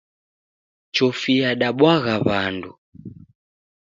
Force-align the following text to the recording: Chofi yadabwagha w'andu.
Chofi 0.95 1.33
yadabwagha 1.41 2.15
w'andu. 2.27 2.71